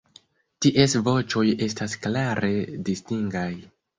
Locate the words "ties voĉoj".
0.65-1.43